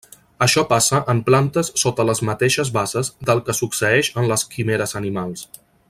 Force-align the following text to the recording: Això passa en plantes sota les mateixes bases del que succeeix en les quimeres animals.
Això 0.43 0.61
passa 0.69 1.01
en 1.13 1.19
plantes 1.27 1.69
sota 1.81 2.05
les 2.11 2.21
mateixes 2.29 2.73
bases 2.79 3.13
del 3.29 3.43
que 3.51 3.55
succeeix 3.61 4.11
en 4.23 4.31
les 4.33 4.47
quimeres 4.57 4.99
animals. 5.03 5.47